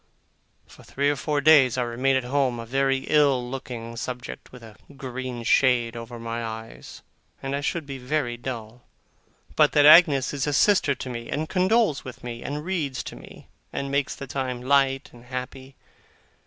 [0.65, 4.63] For three or four days I remain at home, a very ill looking subject, with
[4.63, 7.03] a green shade over my eyes;
[7.43, 8.81] and I should be very dull,
[9.55, 13.15] but that Agnes is a sister to me, and condoles with me, and reads to
[13.15, 15.75] me, and makes the time light and happy.